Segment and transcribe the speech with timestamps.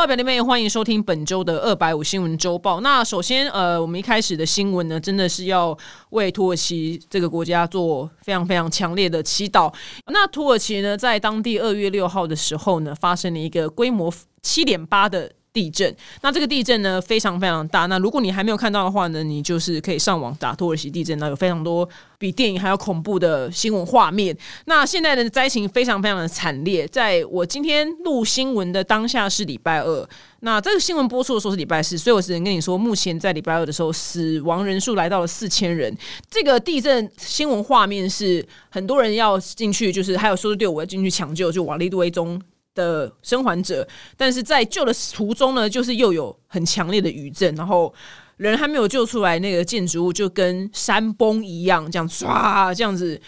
[0.00, 2.80] 报表里面也，欢迎收听本周的二百五新闻周报。
[2.80, 5.76] 那首先，呃，我们一开始的新闻呢，真的是要
[6.08, 9.70] 为土耳其这个国家做非常非常强烈的祈祷。
[10.06, 14.10] 那土耳其呢，在当地二月六号的时候呢，发生了一个规模
[14.40, 15.30] 七点八的。
[15.52, 17.86] 地震，那这个地震呢非常非常大。
[17.86, 24.36] 那如果你还没有看到的话呢，你就是可以上网打土耳其地震，那有非常多比电影还要恐怖的新闻画面。
[24.66, 26.86] 那现在的灾情非常非常的惨烈。
[26.88, 30.08] 在我今天录新闻的当下是礼拜二，
[30.40, 35.92] 那这个新闻播出的时候是礼拜四，所以我只能跟你说，目前在礼拜二的时候，死亡人数来到了四千人。
[36.30, 42.40] 这个地震新闻画面是很多人要进去，就是还有搜救队伍要进去抢救，就瓦利多中。
[42.74, 47.92] 的生还者，但是在救的途中呢，就是又有很强烈的余震，然后
[48.36, 53.20] 人还没有救出来，那个建筑物就跟山崩一样，这样唰，这样子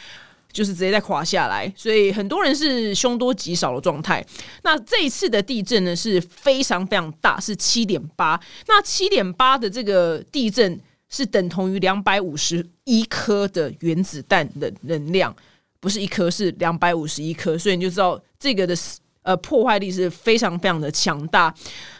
[0.53, 4.25] 就是直接在垮下来，所以很多人是凶多吉少的状态。
[4.62, 8.41] 那这一次的地震呢是非常非常大，是七点八。
[8.69, 15.34] 那七点八的这个地震是等同于两百五十一颗的原子弹的能量，
[15.81, 18.75] 不是一颗，是两百五十一颗，所以你就知道这个的。
[19.23, 21.55] 呃，破坏力是非常非常的强大。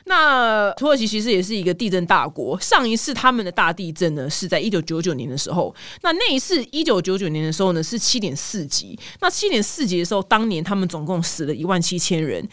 [0.07, 2.59] 那土耳其其实也是一个地震大国。
[2.61, 5.75] 上一次他们的大地震呢，是在一九九九年的时候。
[6.03, 8.99] 那那一次一九九九年的时候呢，是七点四级。
[9.21, 12.47] 那七点四级的时候，当年他们总共死了一万七千人。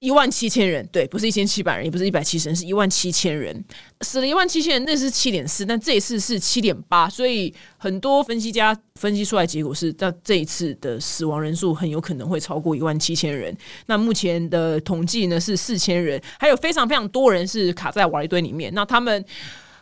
[0.00, 3.64] 一万七千人，对，不是一千七百人，也不是一百七十人，是一万七千人，
[4.02, 13.52] 死了一万七千人，那是七点四，但这一次是七点八，所以很多分析家分析出来结果是，到这一次的死亡人数很有可能会超过一万七千人。
[13.86, 18.72] 那目前的统计呢是四千人，还有非常非常多人是卡在瓦砾堆里面。
[18.74, 19.24] 那他们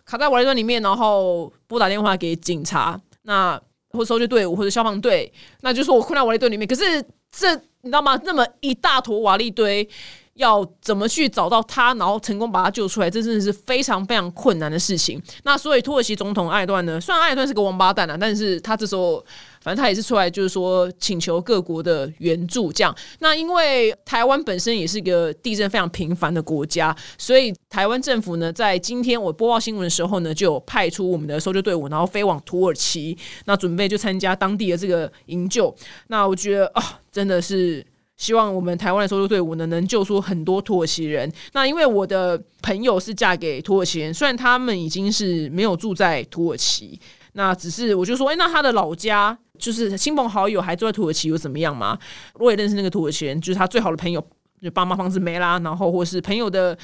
[0.06, 5.30] 卡在瓦砾堆里面，然后拨打电话给警察，那或搜救队伍或者消防队，
[5.60, 7.60] 那就说我困在瓦砾堆里面，可是这。
[7.86, 8.20] 你知道吗？
[8.24, 9.88] 那么一大坨瓦砾堆，
[10.34, 13.08] 要怎么去找到他，然后成功把他救出来？
[13.08, 15.22] 这真的是非常非常困难的事情。
[15.44, 17.00] 那所以土耳其总统艾段呢？
[17.00, 19.24] 虽然艾段是个王八蛋啊，但是他这时候。
[19.66, 22.96] 反正他也是出来，就是说请求各国的援助，这样。
[23.18, 35.74] 那因为台湾本身也是一个地震非常频繁的国家，所以台湾政府呢，在今天我播报新闻的时候呢，就派出我们的搜救队伍，然后飞往土耳其，那准备就参加当地的这个营救。
[36.06, 37.84] 那我觉得啊，真的是
[38.16, 41.28] 希望我们台湾的搜救队伍呢，能救出很多土耳其人。
[41.54, 47.00] 那因为我的朋友是嫁给土耳其人，虽然他们已经是没有住在土耳其，
[47.36, 49.38] 那只是我就说，哎，那他的老家。
[49.58, 51.98] 就是亲朋好友还住在土耳其又怎么样嘛？
[52.34, 54.22] 我也认识那个土耳其人，就是他最好的朋友，
[54.60, 56.76] 就爸妈房子没啦，然后或是朋友的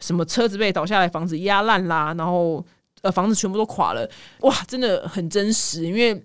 [0.00, 2.64] 什么车子被倒下来，房子压烂啦，然后
[3.02, 4.08] 呃房子全部都垮了，
[4.40, 5.84] 哇，真的很真实。
[5.84, 6.18] 因为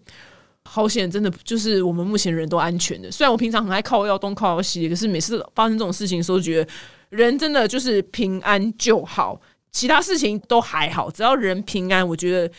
[0.64, 3.12] 好险，真的就是我们目前人都安全的。
[3.12, 6.72] 虽然我平常很爱靠要东靠西，可是每次发生这种事情的时候，觉得
[7.10, 9.38] 人真的就是平安就好，
[9.70, 12.50] 其他事情都还好，只要人平安，我觉得。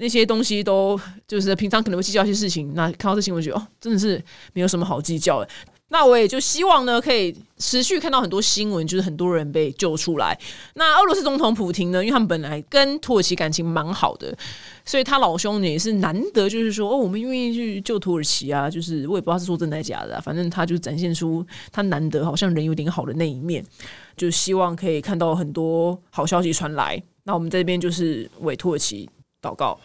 [0.00, 4.22] 那些东西都就是平常可能会计较一些事情，那看到这新闻觉得哦，真的是
[4.52, 5.48] 没有什么好计较的。
[5.90, 10.38] 那我也就希望呢，可以持续看到很多新闻，就是很多人被救出来。
[10.74, 14.36] 那俄罗斯总统普京呢，因为他们本来跟土耳其感情蛮好的，
[14.84, 18.68] 所以他老兄也是难得，就是说哦，我们愿意去救土耳其啊。
[18.68, 21.42] 就是我也不知道是说真的假的，反正他就展现出
[21.72, 23.64] 他难得好像人有点好的那一面，
[24.14, 27.02] 就希望可以看到很多好消息传来。
[27.24, 29.08] 那我们这边就是为土耳其。
[29.40, 29.78] 祷告。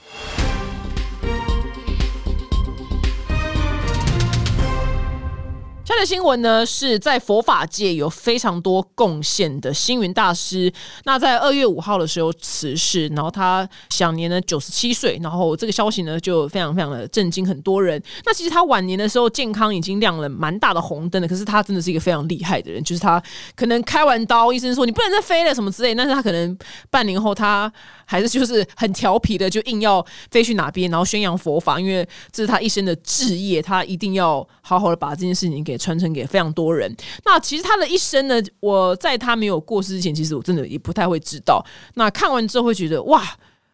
[5.86, 10.72] 他的新闻呢，是在佛法界有非常多贡献的星云大师。
[11.04, 15.20] 那在二月五号的时候辞世，然后他享年呢九十七岁。
[15.22, 18.02] 然后这个消息呢，就非常非常的震惊很多人。
[18.26, 22.82] 那其实他晚年的时候健康已经亮了蛮大的红灯了，可是他真的是一个非常厉害的人。
[22.82, 23.22] 就是他
[23.54, 26.58] 可能开完刀，医生说你不能再飞了什么之类，但是他可能
[26.90, 27.72] 半年后他
[28.06, 35.78] 还是就是很调皮的，就硬要飞去哪边，然后宣扬佛法，因为这是他一生的志业，他一定要好好的把这件事情给。
[35.84, 36.96] 传承给非常多人。
[37.26, 41.62] 那其实他的一生呢，我在他没有过世之前，其实我真的也不太会知道。
[41.96, 43.22] 那看完之后会觉得，哇，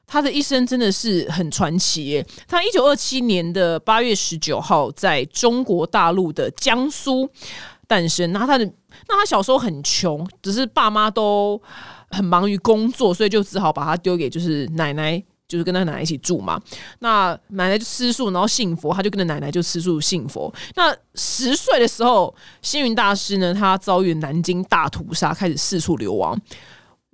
[0.08, 2.26] 他的一生真的是很传奇耶。
[2.48, 7.30] 他一九二七年的八月十九号在中国大陆的江苏
[7.86, 8.32] 诞生。
[8.32, 8.66] 那他的
[9.08, 11.62] 那他小时候很穷，只是爸妈都
[12.10, 15.24] 很忙于工作，所以就只好把他丢给就是奶奶。
[15.50, 16.62] 就是跟他奶奶一起住嘛，
[17.00, 20.54] 那奶奶就吃素，然后信佛，他就跟着奶奶就吃素信佛。
[20.76, 26.40] 那十岁的时候，星云大师呢，他遭遇南京大屠杀，开始四处流亡。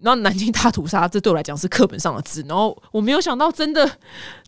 [0.01, 2.43] 然后南京大屠杀，这对我来讲是课本上的字。
[2.49, 3.89] 然后我没有想到，真的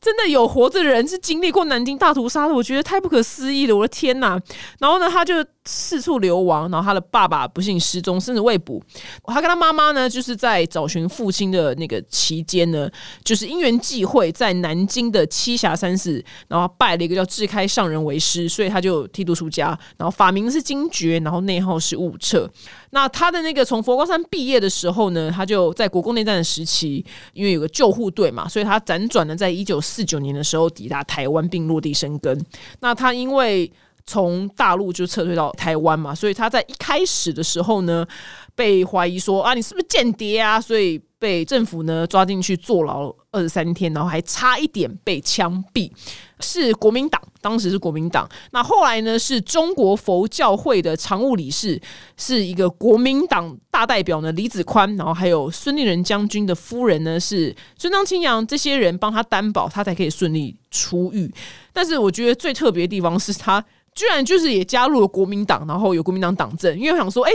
[0.01, 4.37] 真的有活着的人是经历过南京大屠杀的，我觉得太不可思议了，我的天呐！
[4.79, 8.81] 然后呢，他就四处流亡，然后他的爸爸不幸失踪，甚至未捕。
[9.25, 12.89] 他跟他妈妈呢，就是在找寻父亲的那个期间呢，
[13.23, 22.49] 就是因缘际会，在南京的栖霞山寺，然后拜了一个叫智开上人为师，所以他就剃度出家，然后法名是金觉，然后内号是悟彻。
[22.91, 32.45] 那他的那个从佛光山毕业的时候呢，他就在国共内战的时期，因为有个救护队嘛，所以他辗转呢在一九四九年的时候抵达台湾并落地生根。
[32.79, 33.69] 那他因为
[34.07, 38.07] 从大陆就撤退到台湾嘛，所以他在一开始的时候呢，
[38.55, 40.59] 被怀疑说啊，你是不是间谍啊？
[40.59, 45.91] 所以被政府呢抓进去坐牢二十三天，然后还差一点被枪毙。
[46.39, 48.29] 是国民党，当时是国民党。
[48.51, 51.81] 那后来呢，是中国佛教会的常务理事，
[52.15, 54.95] 是一个国民党大代表呢，李子宽。
[54.95, 61.33] 然后还有孙立人将军的夫人呢，是孙张清扬，这些人帮他担保，他才可以顺利出狱。
[61.73, 63.65] 但是我觉得最特别的地方是他。
[63.97, 67.31] 居然就是也加入了国民党，然后有国民党党政，因为我想说，哎，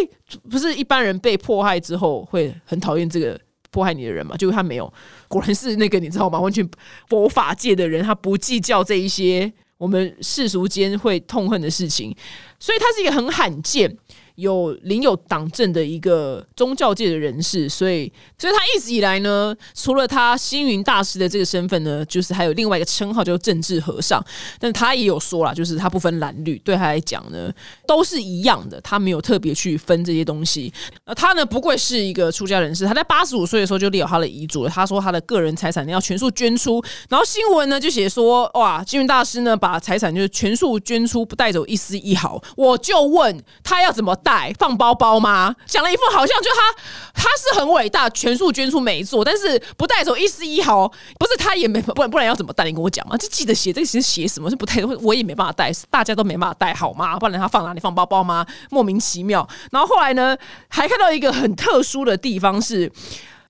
[0.49, 3.37] 不是一般人被迫害之后会很讨厌这个
[3.73, 4.37] 迫害你的人嘛？
[4.37, 4.91] 结果他没有，
[5.27, 6.39] 果然是那个你知道吗？
[6.39, 6.67] 完全
[7.09, 12.15] 佛法界的人，他不计较这一些我们世俗间会痛恨的事情，
[12.61, 13.99] 所以他是一个很罕见。
[14.37, 24.25] 有领有党政的一个宗教界的人士，所以，所以他一直以来呢，除了他星云大师的这个身份呢，就是还有另外一个称号叫政治和尚。
[24.59, 27.53] 但他也有说了，就是他不分蓝绿，对他来讲呢，
[27.87, 30.73] 都是一样的，他没有特别去分这些东西。
[31.05, 34.71] 呃，他呢，不愧是一个出家人士，他在八十五岁的时候就立好他的遗嘱了。
[34.71, 42.43] 他说他的个人财产要全数捐出，然后新闻呢就写说，哇，星云大师呢把财产就是全数捐出，不带走一丝一毫。
[42.57, 44.17] 我就问他要怎么？
[44.23, 45.55] 带放包包吗？
[45.67, 46.83] 讲了一副好像就他
[47.15, 50.89] 他是很伟大，全数捐出没错，但是不带走一丝一毫，
[51.19, 52.65] 不是他也没不然不然要怎么带？
[52.65, 57.19] 你跟我讲嘛，就记得写这个其实写什么是不带，我也没办法带，大家都没办法带好吗？
[57.19, 58.47] 不然他放哪里放包包吗？
[58.71, 59.47] 莫名其妙。
[59.71, 60.37] 然后后来呢，
[60.69, 62.91] 还看到一个很特殊的地方是，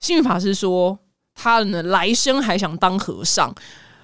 [0.00, 0.98] 幸运法师说
[1.34, 3.54] 他呢来生还想当和尚。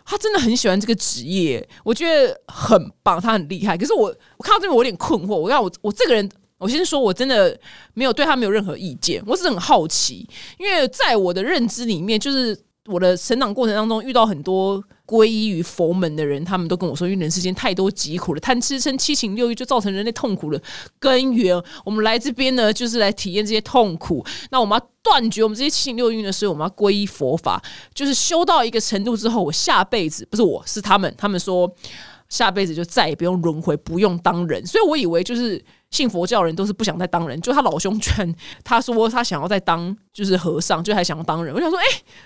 [0.04, 3.76] 他真的很喜欢这个职业，我觉得很棒，他很厉害。
[3.76, 6.30] 可是我我看到这边我有点困惑，我要我我这个人。
[6.58, 7.58] 我先说，我真的
[7.94, 10.28] 没有对他没有任何意见，我只是很好奇，
[10.58, 20.60] 因为在我的认知里面，就是我的成长过程当中遇到很多皈依于佛门的人，他们都跟我说，因为人世间太多疾苦了，贪吃嗔七情六欲就造成人类痛苦的
[20.98, 21.62] 根源。
[21.84, 24.26] 我们来这边呢，就是来体验这些痛苦。
[24.50, 27.62] 那我们要断绝我们这些七情六欲呢，所以我们要皈依佛法，
[27.94, 31.72] 就是修到一个程度之后，我下辈子不是我是他们，他们说
[32.28, 34.66] 下辈子就再也不用轮回，不用当人。
[34.66, 35.64] 所以我以为就是。
[35.90, 41.54] 信佛教人都是不想再当人，就他老兄劝 他说他想要再当就是和尚，就还想要当人。
[41.54, 41.84] 我想说，哎，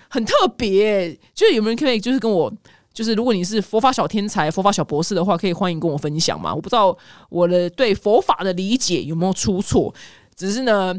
[0.09, 2.53] 很特别，就是有没有人可以就是跟我，
[2.93, 6.53] 就是如果你是佛法小天才、佛法小博士的话，可以欢迎跟我分享嘛。
[6.53, 6.97] 我不知道
[7.29, 9.95] 我的对佛法的理解有没有出错，
[10.35, 10.93] 只是呢，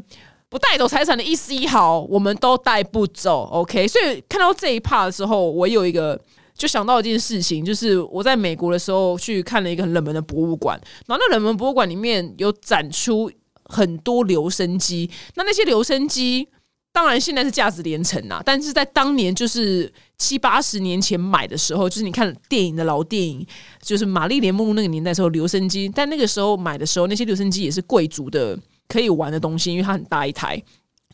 [0.48, 3.44] 不带走财产的一丝一毫，我们都带不走。
[3.52, 6.20] OK，所以看到这一 part 的时候，我有一个。
[6.56, 13.32] 就想到一件事情，就是我在美国的时候去看了一个很冷门的博物馆，然后那冷门博物馆里面有展出
[13.66, 16.48] 很多留声机，那那些留声机
[16.92, 23.46] 当然现在是价值连城啊，但是在当年就是七八十年前买的时候，就是你看电影的老电影，
[23.82, 28.58] 就是玛丽莲梦露那个年代时候留声机，但那个时候买的时候，那些留声机也是贵族的
[28.88, 30.62] 可以玩的东西，因为它很大一台，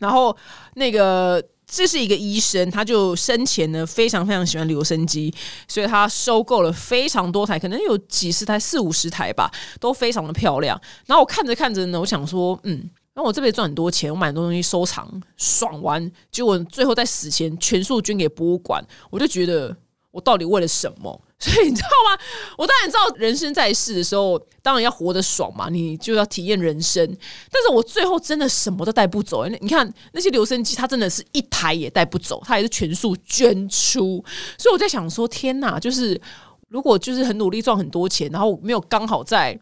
[0.00, 0.36] 然后
[0.74, 1.42] 那个。
[1.72, 5.32] 这是一个医生，他就生前呢非常非常喜欢留声机，
[5.68, 9.48] 所以他收购了非常多台，可能有几十台、四五十台吧，
[9.78, 10.78] 都非常的漂亮。
[11.06, 19.76] 然后我看着看着呢，我想说，嗯，那我这辈子赚很多钱，我买很多东西收藏，爽完，结果最后在死前全数捐给博物馆，我就觉得
[20.10, 21.22] 我到底为了什么？
[21.42, 22.22] 所以你知道吗？
[22.58, 27.02] 我当然知道人生在世的时候，当然要活得爽嘛，你就要体验人生。
[27.50, 29.46] 但是我最后真的什么都带不走。
[29.46, 34.22] 你看那些留声机，它真的是一台也带不走，它也是全数捐出。
[34.58, 35.80] 所以我在想说，天哪！
[35.80, 36.20] 就是
[36.68, 39.58] 如果就是很努力赚很多钱，然后没有刚好在，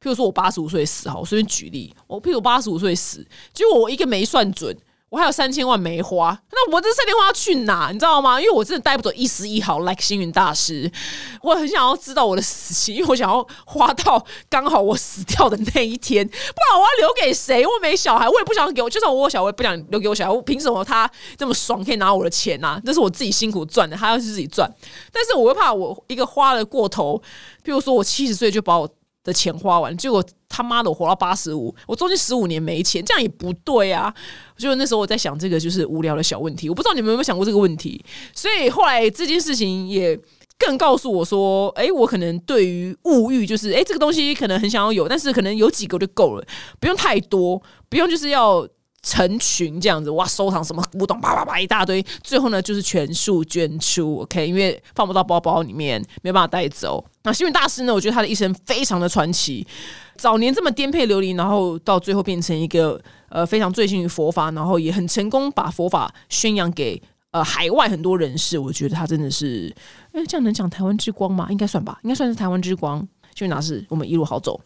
[0.00, 4.74] 譬如说我八十五岁死，好，我随便举例，我譬如八十五岁死，结果我一个没算准。
[5.10, 7.88] 我还有三千万没花，那我这三千万要去哪？
[7.90, 8.38] 你知道吗？
[8.38, 9.78] 因为我真的带不走一丝一毫。
[9.78, 10.90] Like 星云大师，
[11.40, 17.64] 我很想要知道我的死期，因为我想要花到刚好我死掉的那一天，不然我要留给谁？
[17.64, 20.30] 我没小孩，我也不想给我，就算我有小孩，我也不想留给我小孩。
[20.30, 22.78] 我凭什么他这么爽可以拿我的钱呢？
[22.84, 24.70] 这是我自己辛苦赚的，他要是自己赚。
[25.10, 27.16] 但是我又怕我一个花了过头，
[27.64, 28.86] 譬如说我七十岁就把我。
[29.28, 34.12] 的钱花完，结果他妈的我活到八十五，我中间十五年没钱，这样也不对啊！
[34.56, 38.04] 就那时候我在想这个就是无聊的小问题，我不知道你们有没有想过这个问题。
[38.34, 40.18] 所以后来这件事情也
[40.58, 46.44] 更告诉我说，哎，我可能对于物欲，就是哎，这个东西可能很想要有，但是可能有几个就够了，
[46.80, 48.66] 不用太多，不用就是要。
[49.02, 57.04] 成群这样子哇，收藏什么古董，叭叭叭一大堆，最后呢就是全数捐出，OK，因为放不到包包里面，没办法带走。
[57.22, 59.66] 那幸运大师呢，我觉得他的一生非常的传奇，
[60.16, 67.00] 早年这么颠沛流离，然后到最后变成一个呃非常醉心于佛法，然后也很成功把佛法宣扬给
[67.30, 68.58] 呃海外很多人士。
[68.58, 69.74] 我觉得他真的是，
[70.12, 71.46] 哎，这样能讲台湾之光吗？
[71.50, 73.06] 应该算吧，应该算是台湾之光。
[73.34, 74.60] 幸运大师，我们一路好走。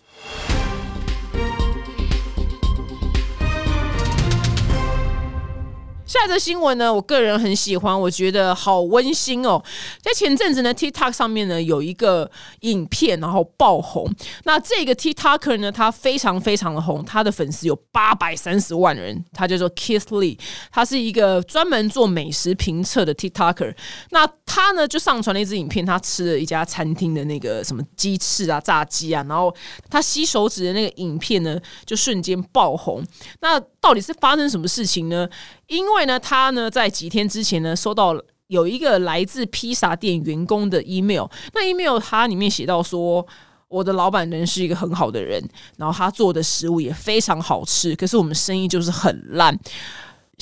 [6.12, 9.62] 下一则新闻呢，我个人很喜欢，我觉得好温馨哦。
[10.02, 14.07] 在前阵子呢，TikTok 上面呢有一个影片，然后爆红。
[14.45, 19.25] 那这个 TikToker 呢，他非常非常的红，他的粉丝有八百三十万人。
[19.33, 20.38] 他叫做 Keith Lee，
[20.71, 23.75] 他是一个专门做美食评测的 TikToker。
[24.11, 29.54] 那他呢就上传了一支影片，他吃了一家餐厅的那个什么鸡翅啊、炸鸡啊，然后
[29.88, 33.02] 他吸手指的那个影片呢，就瞬间爆红。
[33.40, 35.26] 那到底是发生什么事情呢？
[35.69, 38.14] 因为呢，他呢在几天之前呢收到
[38.49, 43.26] 有一个来自披萨店员工的 email，那 email 他里面写到说，
[43.68, 45.42] 我的老板人是一个很好的人，
[45.78, 49.59] 然后他做的食物也非常好吃，可是我们生意就是很烂。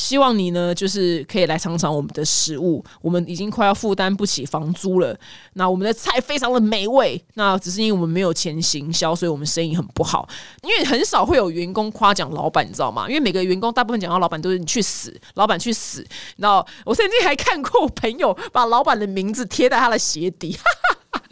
[0.00, 2.82] 希望你呢，就是可以来尝尝我们的食物。
[3.02, 5.14] 我们已经快要负担不起房租了。
[5.52, 10.26] 那我们的菜非常的美味，那只是因为我们没有钱行销，所以我们生意很不好。
[10.62, 13.06] 因为很少会有员工夸奖老板，你知道吗？
[13.08, 16.04] 因为每个员工大部分讲到老板都是你去死，老板去死。
[16.36, 20.58] 那，我曾经还看过朋友把老板的名字贴在他的鞋底。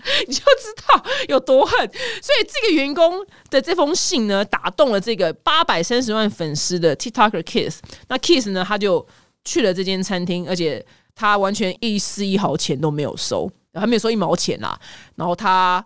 [0.26, 7.80] 你就知道有多恨，所以这个员工的这封信呢，打动了这个八百三十万粉丝的 TikToker Kiss。
[8.08, 9.06] 那 Kiss 呢，他就
[9.44, 14.78] 去了这间餐厅，而且他完全一丝一毫钱都没有收，还没有收一毛钱啦。
[15.16, 15.84] 然后他。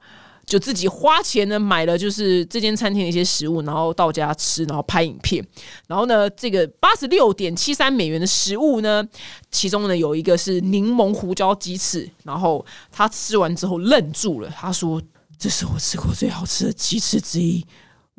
[0.53, 5.43] 就自己花钱呢买了，就是这间餐厅的一些食物，然后到家吃，然后拍影片。
[5.87, 9.03] 然后呢，这个八十六点七三美元的食物呢，
[9.51, 12.07] 其中呢有一个是柠檬胡椒鸡翅。
[12.25, 15.01] 然后他吃完之后愣住了，他说
[15.41, 17.65] ：“这是我吃过最好吃的鸡翅之一。”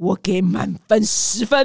[0.03, 1.57] 我给满分十分，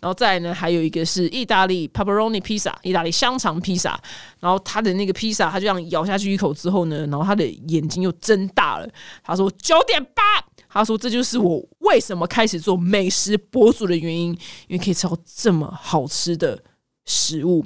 [0.00, 4.00] 然后再来呢，还有一个是意大利 pepperoni 披萨，意大利香肠披萨。
[4.40, 8.88] 然后他的那个披萨，他就这样咬下去一口之后呢，然后他的眼睛又睁大了。
[9.22, 10.22] 他说九点八，
[10.68, 14.30] 他说这就是我为什么开始做美食博主的原因，
[14.68, 16.58] 因为可以吃到这么好吃的
[17.04, 17.62] 食物。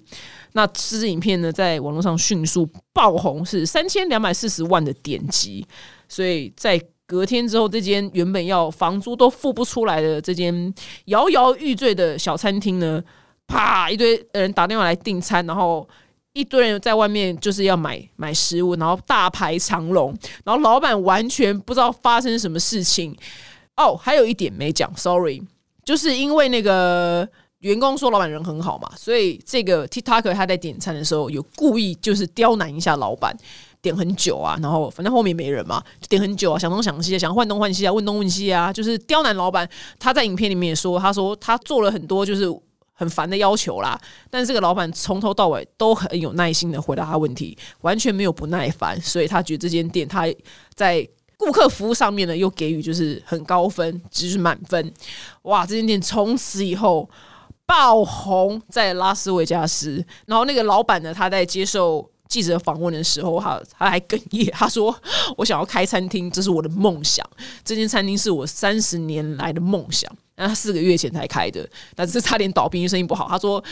[0.52, 5.64] 那这支影片呢，在网络上迅速爆红，是三千两百四十万的点击，
[6.09, 6.83] 所以在。
[7.07, 13.03] 隔天之后，这间原本要房租都付不出来的这间摇摇欲坠的小餐厅呢，
[13.47, 15.89] 啪，一堆人打电话来订餐，然后
[16.33, 20.13] 一堆人在外面就是要买买食物，然后大排长龙，
[20.45, 23.17] 然后老板完全不知道发生什么事情。
[23.77, 25.41] 哦，还有一点没讲，sorry，
[25.85, 27.29] 就是因为那个
[27.61, 33.37] 员工说老板人很好嘛，所以这个 TikTok 他在点餐的时候有故意就是刁难一下老板。
[33.87, 39.69] 点很久啊，然后反正后面没人嘛，就点很久啊，想东想西啊，想换东换西啊，问东问西啊，就是刁难老板。
[40.00, 42.45] 他在影片里面也说，他说他做了很多就是
[42.93, 43.97] 很烦的要求啦，
[44.28, 50.26] 但是这个老板从头到尾都很有耐心的回答他问题，完全没有不耐烦，所以他觉得这间店他
[50.75, 54.93] 在顾客服务上面呢又给予就是很高分，就是满分。
[55.43, 57.09] 哇，这间店从此以后
[57.64, 62.11] 爆红在拉斯维加斯，然后那个老板呢，他在接受。
[62.28, 64.95] 记者访问的时候，他他还哽咽，他说
[65.38, 67.25] ：“我想要开餐厅，这是我的梦想。
[67.64, 70.11] 这间餐厅是我三十年来的梦想。
[70.37, 73.26] 那他四个月前才开的，但是差点倒闭，因为生意不好。
[73.28, 73.62] 他说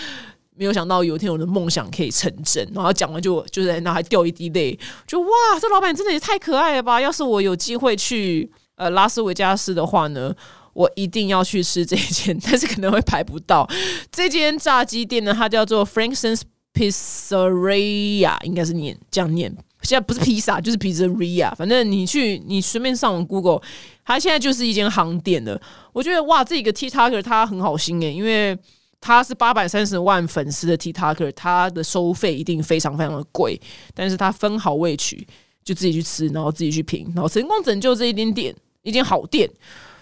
[0.56, 2.66] 没有想到有一天我的梦想可以成真。
[2.72, 5.28] 然后讲完就就在那还掉一滴泪，就哇，
[5.60, 7.00] 这老板真的也太可爱了吧！
[7.00, 10.34] 要是我有机会去呃拉斯维加斯的话呢，
[10.72, 13.68] 我一定要去吃这间， 但是可能会排不到。
[14.10, 16.42] 这间炸鸡店呢，它叫做 Frankson's。
[16.74, 19.48] Pizzeria 应该是念这样念，
[19.82, 23.62] 现在不是披萨就是 Pizzeria，反正你去你随便上网 Google，
[24.04, 25.60] 它现在就是一间航店的。
[25.92, 28.58] 我觉得哇，这个 TikToker 他很好心诶，因为
[29.00, 33.60] 他是八百三十万粉丝的 TikToker，他的收费一定非常非常的贵，
[33.94, 35.24] 但是他分好位取，
[35.62, 38.52] 就自己去吃，然后自己去评，然后成功拯救这一间店，
[38.82, 39.48] 一间好店，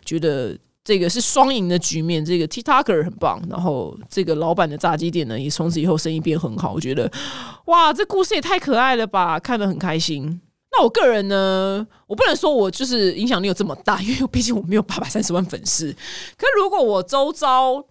[0.05, 0.59] 觉得。
[0.85, 6.73] 这个是双赢的局面，这个 TikToker 很棒，然后这个老板的炸鸡店呢，也从此以后生意变很好。
[6.73, 7.11] 我觉得，
[7.67, 10.41] 哇，这故事也太可爱了吧，看得很开心。
[10.73, 15.93] 那我个人呢，我不能说我就是影响力有这么大，因为毕竟我没有八百三十万粉丝。
[16.37, 17.85] 可如果我周遭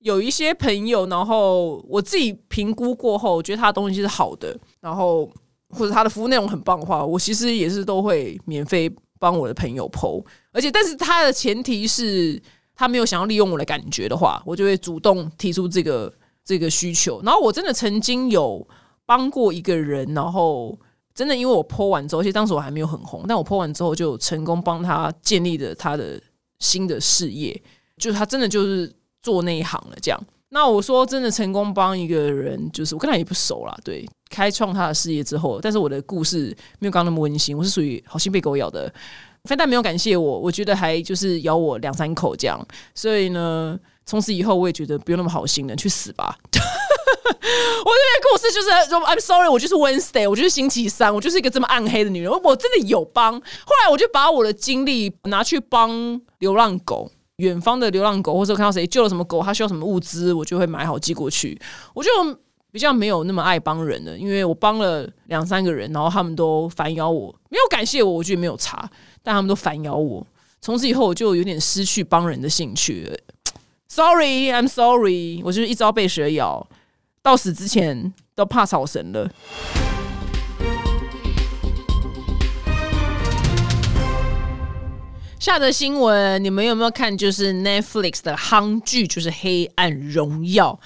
[0.00, 5.28] 有一些朋友，然后我自己评估过后，觉得他的东西是好的，然后
[5.70, 8.88] 或者他的服务内容很棒的话，我其实也是都会免费
[9.20, 10.20] 帮我的朋友剖。
[10.50, 12.42] 而且，但是他的前提是
[12.74, 16.12] 他没有想要利用我的感觉的话，我就会主动提出这个
[16.44, 17.22] 这个需求。
[17.22, 18.66] 然后，我真的曾经有
[19.06, 20.76] 帮过一个人，然后
[21.14, 26.20] 真的因为我剖完之后，而且当时我还没有很红，但我剖完之后就成功帮他建立了他的
[26.58, 27.62] 新的事业，
[27.98, 29.96] 就是他真的就是做那一行了。
[30.00, 38.92] 这样，那我说真的成功帮一个人，就是我跟他也不熟啦，对，开创他的事业之后，但是我的故事没有刚那么温馨，我是属于好心被狗咬的。
[39.44, 42.60] 非但没有感谢我，我觉得还就是咬我两三口这样，
[42.94, 46.36] 所以呢，从此以后我也觉得不用那么好心了，去死吧！
[46.44, 53.32] 我这边故事就是，I'm sorry，我就是 Wednesday，我就是星期三，我就是一个这么暗黑的女人，我真的有帮。
[53.32, 53.40] 后
[53.82, 57.10] 来我就把我的精力拿去帮流浪狗，
[57.40, 61.60] 远方的流浪狗，或者看到谁救了什么狗，他需要什么物资，我就会买好寄过去。
[61.94, 62.10] 我就
[62.70, 68.88] 比较没有那么爱帮人的，因为我帮了两三个人，然后他们都反咬我，没有感谢我，我觉得没有差。
[69.22, 70.24] 但他们都反咬我，
[70.60, 73.10] 从此以后我就有点失去帮人的兴趣。
[73.88, 76.66] Sorry，I'm sorry，我就是一朝被蛇咬，
[77.22, 79.28] 到死之前都怕草绳了。
[85.40, 87.16] 下的新闻，你们有没有看？
[87.16, 90.78] 就是 Netflix 的夯剧，就是《黑暗荣耀》。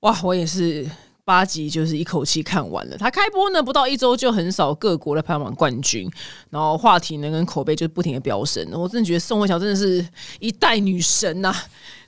[0.00, 0.88] 哇，我也是。
[1.26, 2.96] 八集就是一口气看完了。
[2.96, 6.08] 它开播呢不到一周就横扫各国的排行榜冠军，
[6.50, 8.64] 然后话题呢跟口碑就不停的飙升。
[8.72, 10.06] 我真的觉得宋慧乔真的是
[10.38, 11.52] 一代女神呐！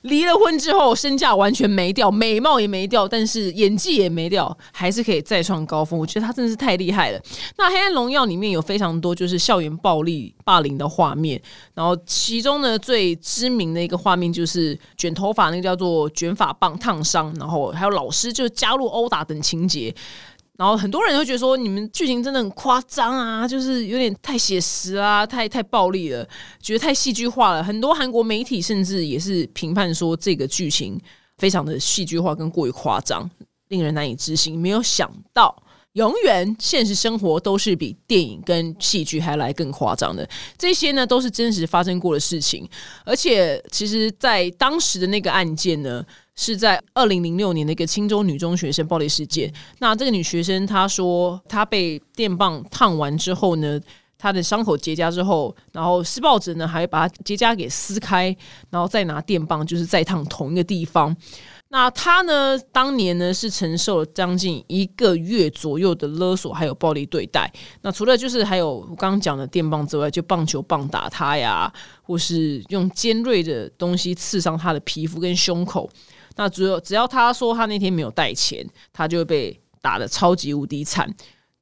[0.01, 5.99] 离了婚之后，身价完全没掉，美貌也没掉，但是演技也没掉，还是可以再创高峰。
[5.99, 7.19] 我觉得他真的是太厉害了。
[7.57, 11.41] 那《黑暗荣耀》里面有非常多就是校园暴力、霸凌的画面，
[11.73, 19.93] 然后其中呢最知名的一个画面就是卷头发，那个叫做卷发棒烫伤，然后还有老师就加入殴打等情节。
[20.59, 26.27] 然后很多人会觉得说，你们剧情真的很夸张啊，就是有点太写实啊，太太暴力了，
[26.61, 27.63] 觉得太戏剧化了。
[27.63, 30.99] 很多韩国媒体甚至也是评判说，这个剧情
[31.37, 33.31] 非常的戏剧化跟过于夸张，
[33.69, 34.59] 令人难以置信。
[34.59, 35.63] 没有想到。
[35.93, 40.27] 永远，现实生活都是比电影跟戏剧还来更夸张的。
[40.55, 42.69] 这些呢，都是真实发生过的事情。
[43.03, 46.05] 而且，其实，在当时的那个案件呢，
[46.41, 49.53] 是在二零零六年的一个青州女中学生暴力事件。
[49.79, 53.77] 那这个女学生她说，她被电棒烫完之后呢，
[54.17, 58.33] 她的伤口结痂之后，然后施暴者呢还把结痂给撕开，
[58.69, 61.13] 然后再拿电棒就是再烫同一个地方。
[61.71, 62.57] 那她呢？
[62.71, 67.51] 当年呢是承受了将近一个月左右的勒索，还有暴力对待。
[67.81, 71.71] 那除了就是还有我刚刚讲的电棒之外，就棒球棒打她呀，
[72.01, 75.89] 或是用尖锐的东西刺伤她的皮肤跟胸口。
[76.35, 81.09] 那只有只要他说他那天没有带钱，他就会被打的超级无敌惨，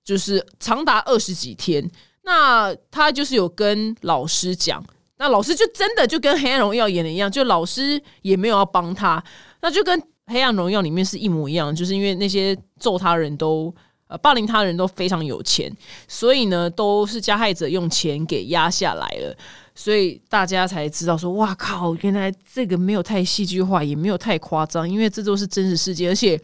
[0.04, 1.90] 就是长达二十几天。
[2.24, 4.84] 那他就是有跟老师讲，
[5.18, 9.24] 那老师就真的就跟《黑暗荣耀》演的一样，就老师也没有要帮他。
[9.62, 13.74] 那就跟《黑暗荣耀》里面是一模一样，就是因为那些揍他人都
[14.08, 15.72] 呃霸凌他人都非常有钱，
[16.08, 19.38] 所以呢都是加害者用钱给压下来了，
[19.80, 26.38] 所以大家才知道说哇靠，原来这个没有太戏剧化，也没有太夸张，因为这都是真实事件，而且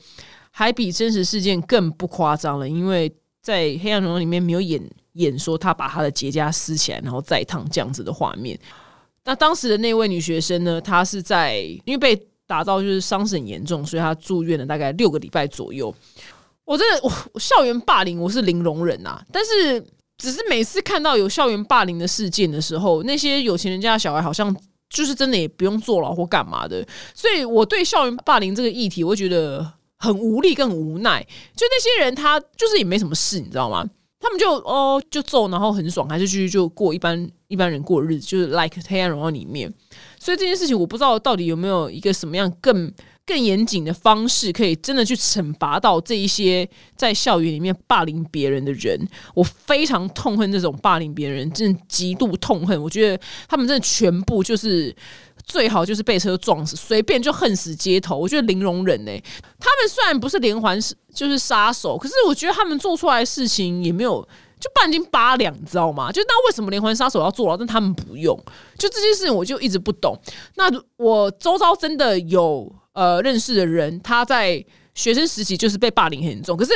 [0.52, 4.80] 还比真实事件更不夸张了，因为在《黑暗荣耀》里面没有演
[5.14, 8.58] 演说他把他的结痂撕起来然后再烫这样子的画面。
[9.26, 12.16] 那当时的那位女学生呢，她是在因为被
[12.46, 15.92] 打到就是伤势很严重，所以她住院了大概六个礼拜左右。
[16.66, 17.02] 我真的，
[17.34, 19.22] 我校园霸凌我是零容忍啊！
[19.32, 19.84] 但是，
[20.24, 24.56] 只是每次看到有校园霸凌的事件的时候，那些有钱人家的小孩好像
[24.90, 26.82] 就是真的也不用坐牢或干嘛的。
[27.14, 31.22] 所以我对校园霸凌这个议题，我觉得很无力，更无奈。
[31.58, 33.86] 就那些人，他就是也没什么事，你知道吗？
[34.18, 39.70] 他们就哦就揍，然后很爽，还是继续就过一般一般人过日子，就是 like《黑暗荣耀》里面。
[40.18, 42.90] 所以这件事情我不知道到底有没有一个什么样更
[43.26, 49.00] 更严谨的方式，可以真的去惩罚到这一些在校园里面霸凌别人的人。
[49.34, 52.82] 我非常痛恨这种霸凌别人，真的极度痛恨。
[52.82, 54.96] 我觉得他们真的全部就是
[55.46, 58.18] 最好就是被车撞死，随便就恨死街头。
[58.18, 59.12] 我觉得零容忍呢。
[59.60, 60.78] 他们虽然不是连环
[61.14, 64.28] 就是杀手，可是我觉得他们做出来的事情也没有。
[64.60, 66.10] 就半斤八两，你知道吗？
[66.10, 68.34] 就那为什么连环杀手要坐牢，但他们不用？
[68.78, 70.18] 就这件事情，我就一直不懂。
[70.56, 74.64] 那我周遭真的有呃认识的人，他在
[74.96, 76.72] 学生时期就是被霸凌很严重，可是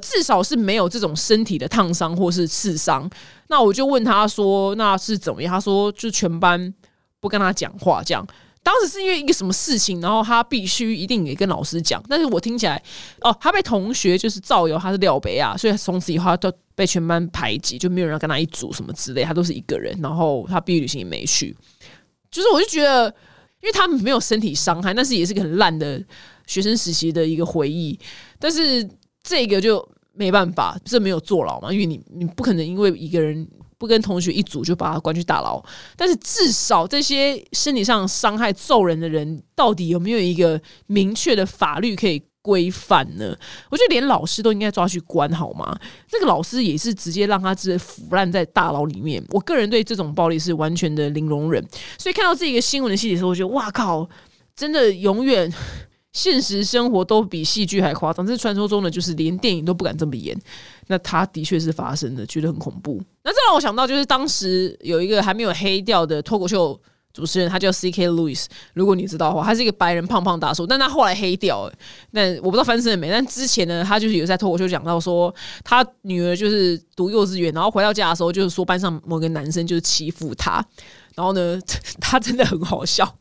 [0.00, 3.08] 至少是没有这种身体的烫伤或是刺伤。
[3.48, 6.72] 那我就问他说：“那是怎么样？”他说：“就全班
[7.20, 8.26] 不跟他讲话，这样。”
[8.64, 12.00] 当时是因为一个什么事情，然后他必须一定也跟老师讲。
[12.08, 12.80] 但是我听起来，
[13.20, 19.98] 哦，他被同学就是造谣他是廖北啊，所以从此以后他都被全班排挤，就没有人跟他一组什么之类，他都是一个人。
[20.00, 21.56] 然后他毕业旅行也没去，
[22.30, 23.12] 就是我就觉得，
[23.62, 26.02] 因为他们没有身体伤害，但是也是个很烂的
[26.46, 27.98] 学生时期的一个回忆。
[28.38, 28.86] 但是
[29.22, 33.48] 这个就没办法，这没有坐牢嘛，因为你你不可能因为一个人。
[33.78, 35.60] 不跟同学一组就把他关去大牢，
[35.96, 43.34] 但是至少这些身体上伤害揍人的人，到底有没有一个明确的法律可以规范呢？
[43.70, 45.74] 我觉得连老师都应该抓去关，好吗？
[46.06, 49.24] 这个老师也是直接让他直接腐烂在大牢里面。
[49.30, 51.64] 我个人对这种暴力是完全的零容忍，
[51.96, 54.06] 所以看到这一个新闻的细节时候，我觉得哇靠，
[54.54, 55.50] 真的永远。
[56.12, 60.38] 现实生活都比戏剧还夸张，这是传说中的，就是连电影都不敢这么演。
[60.88, 63.00] 那他的确是发生的，觉得很恐怖。
[63.24, 66.78] 那这让我想到，就是当时有一个还没有黑掉的脱口秀
[67.12, 68.46] 主持人，他叫 C K Louis。
[68.74, 71.72] 如果你知道的话，他是一个白人胖胖大叔，但他后来黑掉了。
[72.12, 73.10] 那我不知道翻身了没。
[73.10, 80.64] 但之前呢，他就是有在脱口秀讲到说，他女儿就是读幼稚园，然后回到家的时候，就是说班上某个男生就是欺负他。
[81.14, 81.60] 然后呢，
[82.00, 83.18] 他真的很好笑，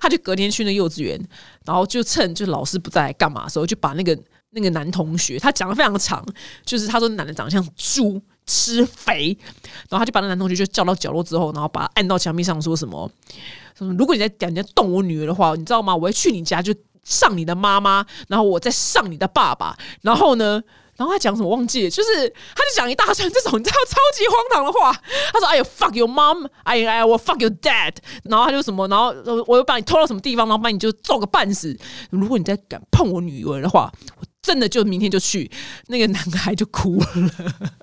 [0.00, 1.20] 他就隔天去那幼稚园，
[1.64, 4.16] 然后就趁就老师不在干嘛的时候，就把那个
[4.50, 6.24] 那个男同学，他讲的非常长，
[6.64, 9.36] 就是他说男的长得像猪，吃肥，
[9.88, 13.10] 然后他就把那男同学就叫到角落之后，然后把他按到墙壁上，说什么，
[13.76, 15.94] 什么如果你在敢人家动我女儿的话，你知道吗？
[15.94, 16.74] 我会去你家就
[17.04, 20.62] 上你的妈妈，然后我再上你的爸爸，然后呢？
[20.94, 24.92] 然后他讲什么忘记了，就是他就讲一大串这种你知道超级荒唐的话。
[25.32, 29.12] 他说：“哎呦，fuck your mom，哎哎，我 fuck your dad。”然后他就什么，然后
[29.46, 31.76] 我又把你拖到什么地方，然后把你就揍个半死。
[32.10, 35.50] 如果你再敢碰我女儿的话，我真的就明天就去。
[35.86, 37.06] 那个男孩就哭了。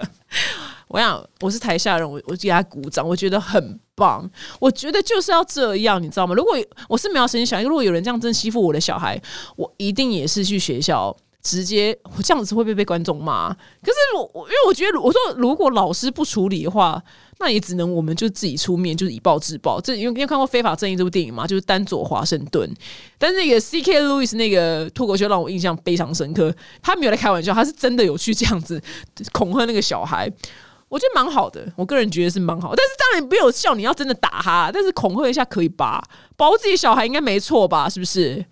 [0.89, 4.29] 我想我是台下人，我我给他鼓掌，我觉得很棒。
[4.59, 6.33] 我觉得就是要这样，你知道吗？
[6.33, 9.21] 如果我是没有时间想，如果有人这样真欺负我的小孩，
[9.55, 11.15] 我一定也是去学校。
[11.41, 13.53] 直接我这样子会不会被观众骂？
[13.53, 17.01] 可是我因为我觉得我说如果老师不处理的话，
[17.39, 19.79] 那也只能我们就自己出面，就是以暴制暴。
[19.79, 21.47] 这因为你有看过《非法正义》这部电影吗？
[21.47, 22.69] 就是丹佐华盛顿，
[23.17, 26.53] 但是那个 C K Louis 那个脱口秀让我印象非常深刻。
[26.81, 28.81] 他没有在开玩笑，他是真的有去这样子
[29.31, 30.29] 恐吓那个小孩。
[30.89, 32.73] 我觉得蛮好的，我个人觉得是蛮好。
[32.75, 36.03] 但是当然没有笑，你要真的打他，但是恐吓一下可以吧？
[36.35, 37.87] 保护自己小孩应该没错吧？
[37.87, 38.43] 是不是？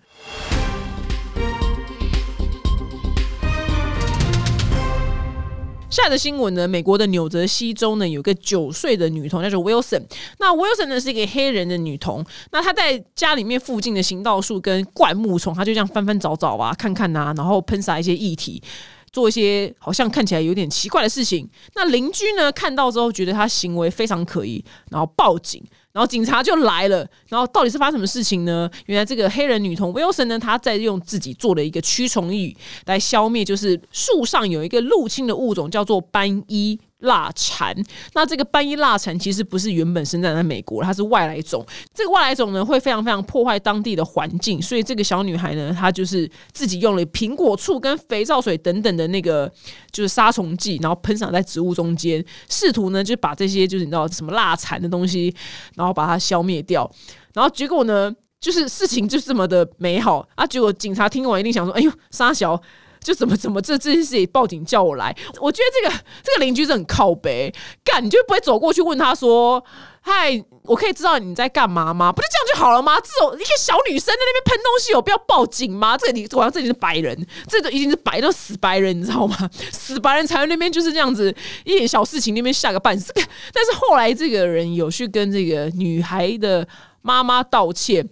[6.02, 6.68] 下的新闻呢？
[6.68, 10.02] 美国的纽泽西州呢，有个九岁的女童叫做 Wilson。
[10.38, 12.24] 那 Wilson 呢是一个黑人的女童。
[12.52, 18.62] 那她在家里面附近的行道树跟灌木丛，她就这样翻翻找找啊，看看啊，然后喷洒一些液体，
[19.10, 21.48] 做一些好像看起来有点奇怪的事情。
[21.74, 25.60] 那邻居呢看到之后，觉得她行为非常可疑，然后报警。
[25.98, 28.70] 然后警察就来了，然后到底是发生什么事情呢？
[28.86, 32.56] 原来这个黑人女童 Wilson 呢，她在用自己做的一个驱虫语
[32.86, 36.78] 来消灭，就是树上有一个入侵的物种，叫做斑衣。
[37.00, 37.74] 蜡蝉，
[38.14, 41.64] 那这个斑衣蜡蝉其实不是原本生长在美国，它是外来种。
[41.94, 49.50] 这个外来种呢，会非常非常破坏当地的环境，所以这个小女孩呢，她就是自己用了苹果醋跟肥皂水等等的那个
[49.92, 55.32] 就是杀虫剂，然后喷洒在植物中间，试图呢就把这些就是你知道什么蜡蝉的东西，
[55.76, 56.90] 然后把它消灭掉。
[57.32, 60.44] 然后结果呢，就是事情就这么的美好啊！
[60.44, 62.60] 结果警察听完一定想说：“哎呦，沙小。”
[63.02, 67.52] 就怎么怎么这这件事情报警叫我来，我觉得这个这个邻居是很靠北，
[67.84, 69.64] 干你就不会走过去问他说
[70.00, 72.98] ：“嗨，我可以知道你在干嘛吗？”不就这样就好了吗？
[73.00, 75.96] 这种一个小女生在那边喷东西，有必要报警吗？
[75.96, 79.36] 这个你好像这里是白人，这都已经是白都死白人，你知道吗？
[79.72, 81.34] 死白人才在那边就是这样子
[81.64, 83.12] 一点小事情那边吓个半死。
[83.52, 86.66] 但是后来这个人有去跟这个女孩的
[87.02, 88.08] 妈妈道歉。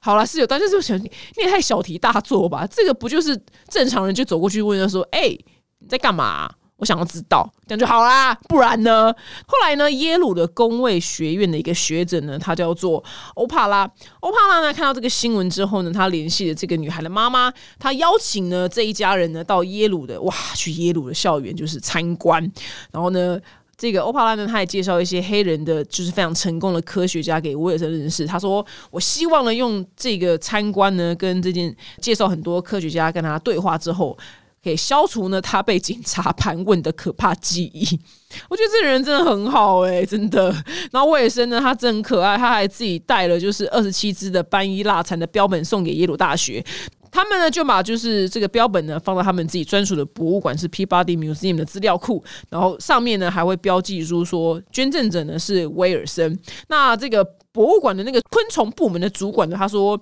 [0.00, 2.66] 好了，是有，但是就想你也太小题大做吧？
[2.66, 5.36] 这个不就是正常人就走过去问他说：“哎，
[5.78, 6.50] 你在干嘛？
[6.76, 9.14] 我想要知道。”这样就好啦，不然呢？
[9.46, 9.92] 后来呢？
[9.92, 13.88] 耶鲁的工卫学院的一个学者呢，他叫做欧帕拉。
[14.20, 22.42] 欧帕拉呢，看到这个新闻之后呢，他联系了这个女孩的妈妈，他邀请呢这一家人呢到耶鲁的哇，去耶鲁的校园就是参观，
[22.90, 23.38] 然后呢。
[23.80, 28.26] 这个欧帕拉呢，他也介绍一些黑人的，就是非常成功的科学家给威尔森认识。
[28.26, 34.14] 他说：“我希望呢，用这个参观呢，跟这件介绍很多科学家跟他对话之后，
[34.62, 37.98] 可以消除呢他被警察盘问的可怕记忆。
[38.50, 40.54] 我觉得这个人真的很好哎，真的。
[40.92, 46.62] 然后威尔森呢，他真可爱，他还自己带了就是二十七支的斑衣蜡蝉的标本送给耶鲁大学。”
[47.10, 56.38] 他们呢就把就是这个标本呢放到他们自己专属的博物馆，是 Peabody Museum 的资料库，然后上面呢还会标记出说捐赠者呢是威尔森。
[56.68, 60.00] 那这个博物馆的那个昆虫部门的主管呢，他说：“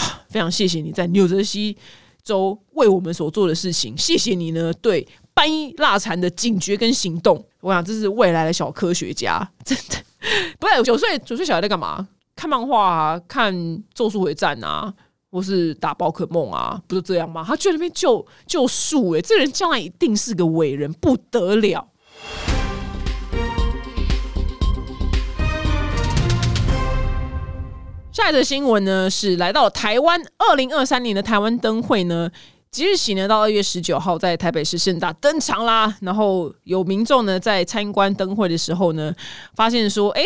[0.28, 1.76] 非常谢谢你在纽泽西
[2.22, 7.44] 州为我们所做的事情，谢谢你呢对斑衣蜡蝉的警觉跟行动。
[7.60, 9.96] 我想这是未来的小科学家，真的
[10.58, 12.06] 不是九岁九岁小孩在干嘛？
[12.36, 13.54] 看漫画啊，看
[13.94, 14.92] 《咒术回战》啊，
[15.34, 17.44] 或是打宝可梦啊，不是这样吗？
[17.44, 21.88] 他去那边救救树，哎，这人将来一定是个伟人，不得了。”
[28.12, 32.30] 下一则新闻呢，是来到台湾二零二三年的台湾灯会呢，
[32.70, 35.96] 即日起呢到二月十九号在台北市盛大登场啦。
[36.00, 39.12] 然后有民众呢在参观灯会的时候呢，
[39.56, 40.22] 发现说，哎，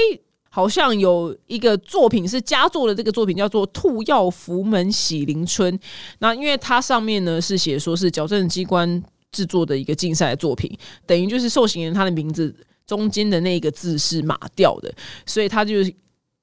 [0.48, 5.76] 好像有一个作品是佳作的这个作品叫做《兔药福门喜临春》。
[6.18, 10.70] 那因为它上面呢是写说是矫正机关制作的一个竞赛作品，
[11.06, 12.54] 等于就是受刑人他的名字
[12.86, 14.92] 中间的那个字是码掉的，
[15.26, 15.76] 所以他就。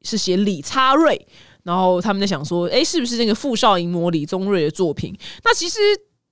[0.07, 1.19] 是写李差瑞，
[1.63, 5.17] 然后他们在想说，哎，是不是那个富少淫魔李宗瑞的作品？
[5.43, 5.79] 那其实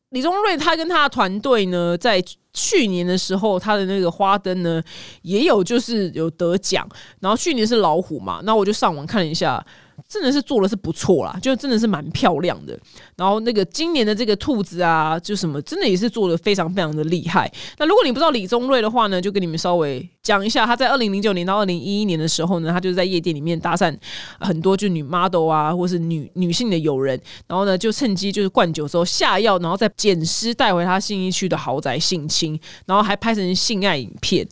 [0.10, 4.82] 李宗瑞他跟他的团队呢，在去年的时候，他的那个花灯呢，
[5.24, 6.88] 也有就是有得奖。
[7.20, 9.66] 然后去年是老虎嘛，那我就上网看了一下。
[10.08, 12.78] 真的是做的是不错啦，就真的是蛮漂亮的。
[13.16, 17.52] 然后那个今年的这个兔子啊，就什么真的也是做的非常非常的厉害。
[17.78, 23.96] 那如果你不知道李宗瑞的话呢，就跟你们稍微讲一下，他在二零零九年到二零一一年的时候呢，他就是在夜店里面搭讪
[24.40, 34.48] 很多就女 model 啊，或是女女性的友人，然后呢就趁机就是灌酒之后下药，然后再捡尸带回他信义区的豪宅性侵，然后还拍成性爱影片。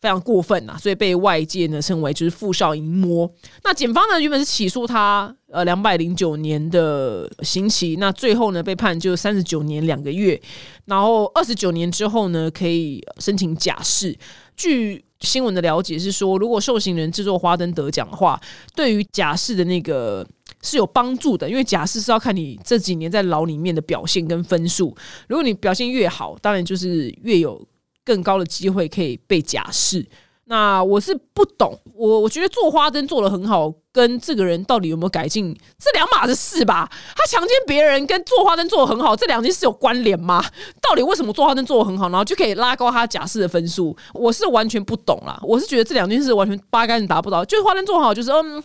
[0.00, 3.30] 非常过分呐，所以被外界呢称为就是富少淫魔。
[3.62, 10.40] 那检方呢原本是起诉他呃两百零九年的刑期，那最后呢被判就三十九年两个月，
[10.86, 14.16] 然后二十九年之后呢可以申请假释。
[14.56, 18.40] 据新闻的了解是说，如果受刑人制作花灯得奖的话，
[18.74, 20.26] 对于假释的那个
[20.62, 24.96] 是有帮助的，因为假释是要看你这几年在牢里面的表现跟分数，
[25.28, 27.62] 如果你表现越好，当然就是越有。
[28.04, 30.06] 更高的机会可以被假释，
[30.44, 36.90] 那我是不懂，我我觉得做花灯做的很好，跟这个人到底有没有改进，这两码子事吧。
[37.14, 40.44] 他强奸别人跟做花灯做的很好，这两件事有关联吗？
[40.82, 43.96] 到底为什么做花灯做的很好，然后就可以拉高他假释的分数？
[44.12, 45.38] 我是完全不懂啦。
[45.42, 48.62] 我是觉得这两件事完全八竿子打不着，就是花灯做好，就是嗯。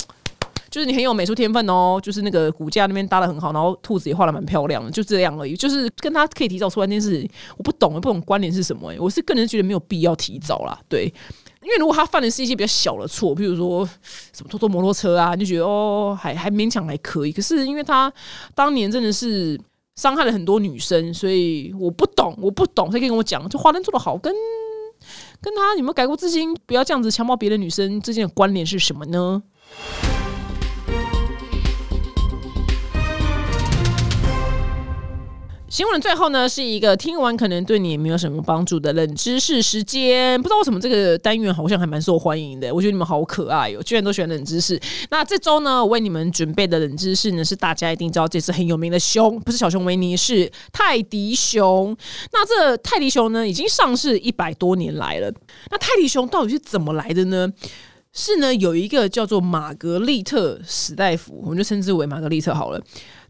[0.76, 5.56] 就是你很有美术天分哦，就是那个骨架那边搭的很好，然后兔子也画的蛮漂亮的，就这样而已。
[5.56, 8.94] 就是跟他可以提早出来那件事，我不懂，我不懂关联是什么。
[9.00, 11.06] 我是个人觉得没有必要提早啦，对，
[11.64, 13.86] 因为如果他犯的是一些比较小的错，比如说
[14.34, 17.32] 什么偷偷摩托车啊，就觉得哦还还勉强还可以。
[17.32, 18.12] 可是因为他
[18.54, 19.58] 当年真的是
[19.96, 24.34] 伤害了很多女生，所以我不懂，我不懂，他可以跟我讲，就花灯做的好，跟
[25.40, 29.42] 跟他有没有改过自新，不要这样子强暴别的女生之间的关联是什么呢？
[35.76, 40.42] 新闻最后呢，是一个听完可能对你也没有什么帮助的冷知识时间。
[40.42, 44.80] 不知道为什么这个单元好像还蛮受欢迎的，我觉得你们好可爱哦，居然都喜欢冷知识。
[45.10, 51.94] 那这周呢，我为你们准备的冷知识呢，是大家一定知道，这次很有名的熊，不是小熊维尼，是泰迪熊。
[52.32, 55.30] 那这泰迪熊呢，已经上市一百多年来了。
[55.72, 57.52] 那泰迪熊到底是怎么来的呢？
[58.14, 62.82] 是呢，有一个叫做玛格丽特史大夫，我们就称之为玛格丽特好了。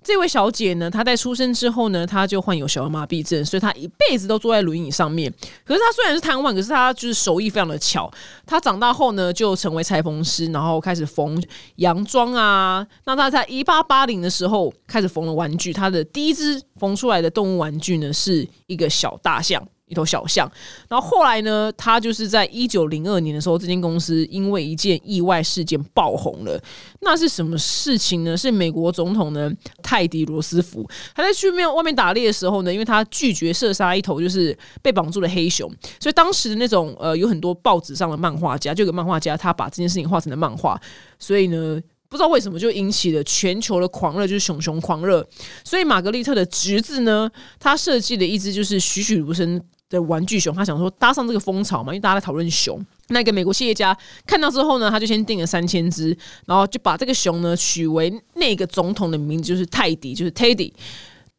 [0.06, 5.34] 这位小姐呢，她在出生之后呢，她就患有小儿麻痹症，所以她一辈子都坐在轮椅上面。
[5.65, 8.10] 可是她虽然是瘫痪，可是她就是手艺非常的巧。
[8.46, 11.44] 她长大后呢，就成为裁缝师，然后开始缝
[11.78, 12.86] 洋装啊。
[13.06, 19.68] 那她在一八八零的时候开始缝了玩具，她的第一只缝出来的动物玩具呢，是一个小大象。
[19.88, 20.52] 一头小象，
[20.89, 26.60] 然后后来呢，他就是在一九零二年的时候，这间公司因为一件意外事件爆红了。
[27.02, 28.36] 那是什么事情呢？
[28.36, 29.52] 是美国总统呢
[29.84, 40.82] 泰迪罗斯福，他在去面外面打猎的时候呢，因为他拒绝射杀一头就是被绑住的黑熊，所以当时的那种呃有很多报纸上的漫画家，就有个漫画家他把这件事情画成了漫画，
[41.19, 41.80] 所以呢。
[42.08, 45.28] 不知道为什么就引起了全球的狂热，就是熊熊狂热。
[45.65, 52.84] 所以玛格丽特的侄子呢，他设计了一只就是栩栩如生的玩具熊，他想说搭上这个风潮嘛，因为大家在讨论熊。
[53.10, 53.95] 那个美国企业家
[54.26, 60.74] 看到之后呢，他就先订了三千只，然后就把这个熊呢取为那个总统的名字，就是泰迪，就是 Teddy。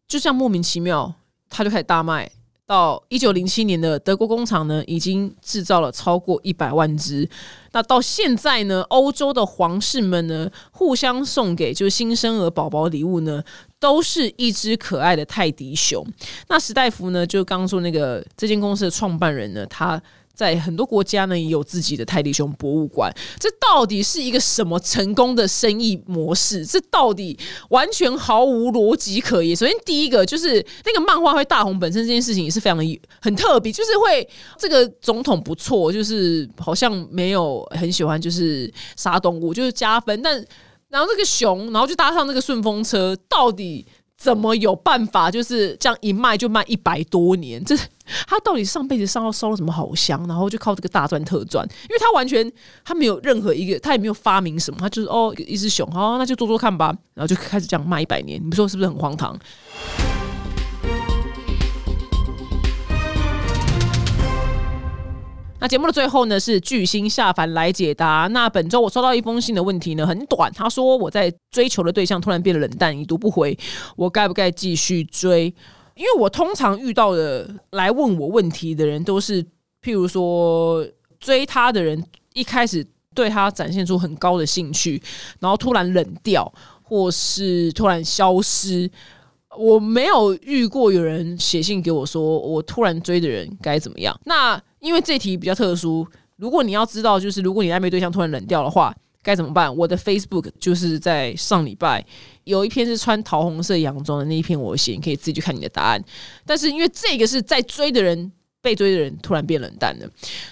[0.06, 1.12] 就这样莫名其妙，
[1.50, 2.30] 他就开始大卖。
[2.64, 7.28] 到一九零七年的德国工厂呢，已经制造了超过一百万只。
[7.70, 13.40] 那到现在呢，欧洲的皇室们呢，互相送给就是新生儿宝宝礼物呢，
[13.78, 16.06] 都是一只可爱的泰迪熊。
[16.48, 20.00] 那史大夫呢，就刚说那个这间公司的创办人呢，他
[20.34, 23.10] 在很多国家呢，也有自己的泰迪熊博物馆。
[23.38, 26.64] 这到底是一个什么成功的生意模式？
[26.66, 27.38] 这到底
[27.70, 29.56] 完全毫无逻辑可言。
[29.56, 40.20] 首先，第一个就是那个漫画会大红，本身这件事情也是非常的很特别，就是会这个总统不错，就是好像没有很喜欢就是杀动物，就是加分。
[40.20, 40.44] 但
[40.96, 43.86] 然后这个熊，然后就搭上那个顺风车，到底？
[44.18, 47.62] 怎么有办法就是这样一卖就卖一百多年？
[47.62, 47.76] 这
[48.26, 50.26] 他到底上辈子上到烧了什么好香？
[50.26, 52.50] 然后就靠这个大赚特赚，因为他完全
[52.82, 59.38] 他没有任何一个，他也没有发明什么，他就是哦一只熊，哦那就做做看吧，然后就开始这样卖一百年，你们说是不是很荒唐？
[65.66, 68.28] 节目的最后呢，是巨星下凡来解答。
[68.32, 70.52] 那本周我收到一封信的问题呢，很短。
[70.52, 73.56] 他说我在追求的对象突然变得冷淡，已读不回，
[73.96, 75.52] 我该不该继续追？
[75.94, 79.42] 因为我通常遇到的来问我问题的人，都是
[79.82, 80.86] 譬如说
[81.18, 85.02] 追他的人一开始对他展现出很高的兴趣，
[85.40, 86.52] 然后突然冷掉，
[86.82, 88.90] 或是突然消失。
[89.56, 94.18] 我没有遇过有人写信给我说，我突然追的人该怎么样？
[94.24, 99.74] 那因为这题比较特殊，如果你要知道，就是如果你暧昧对象突然冷掉的话，该怎么办？
[99.76, 102.04] 我的 Facebook 就是在上礼拜
[102.44, 106.04] 有一篇是穿桃红色洋装的那一篇，我写，你可以自己去看你的答案。
[106.44, 108.30] 但是因为这个是在追的人
[108.62, 110.06] 被追的人突然变冷淡了，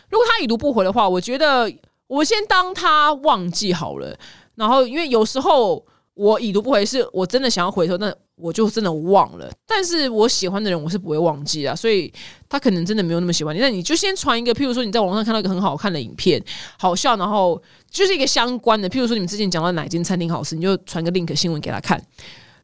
[0.09, 1.73] 如果他已读不回的话，我觉得
[2.07, 4.17] 我先当他忘记好了。
[4.57, 8.13] 然后因为有时候我已读不回，是我真的想要回头，那。
[8.37, 12.13] 我就真的忘了，但是我喜欢的人我是不会忘记啊，所以
[12.49, 13.61] 他可能真的没有那么喜欢你。
[13.61, 16.43] 那你就先传一个，譬如说你在网上看到一个很好看的影片，
[16.77, 22.03] 好笑，然后就是一个相关的，譬如说你们之前讲到哪间餐厅好吃，你就传个 link 新闻给他看。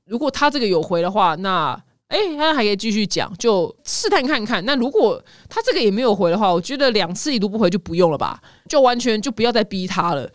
[0.07, 4.65] 如果他这个有回的话，那哎，他还可以继续讲，就试探看看。
[4.65, 10.29] 那如果他这个也没有回的话，我觉得两次已读不回就不用了吧，就完全就不要再逼他了。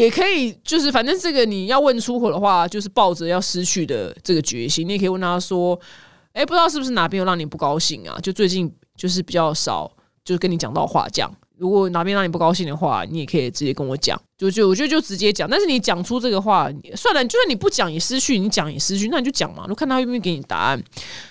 [0.00, 4.86] 也可以，就是反正这个你要问出口的话，就是抱着要失去的这个决心。
[4.88, 5.78] 你也可以问他说
[6.32, 8.18] ：“哎，不知道是不是哪边有让你不高兴啊？
[8.22, 9.90] 就最近就是比较少，
[10.24, 11.32] 就是跟你讲到话这样。
[11.56, 14.20] 如果哪边让你不高兴的话，你也可以直接跟我讲。
[14.36, 15.48] 就就我觉得就直接讲。
[15.48, 19.64] 但是你讲出这个话，算了，就算你不讲也失去，你讲也失去，那你就讲嘛。
[19.68, 20.82] 就看他愿不愿意给你答案。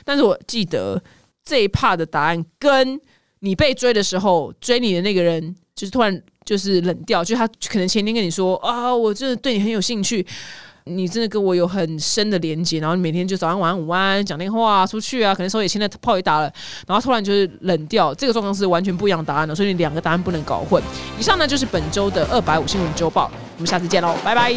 [0.06, 1.04] 但是我记得
[1.44, 2.98] 这一 part 的答案，跟
[3.40, 6.22] 你被追的时候，追你的那个人就是突然。
[6.46, 10.28] 就是冷掉，就他可能前天跟你说啊，我真的对你很有兴趣，
[10.84, 16.54] 你真的跟我有很深的连接，然后每天就早上晚上午安讲电话出去啊，可能手也牵在炮也打了，
[16.86, 20.84] 然后突然就是冷掉，这个状况是完全不一样的答案的，所以你两个答案不能搞混。
[21.18, 24.54] 以上呢就是本周的二百五新闻周报，我们下次见喽，拜拜。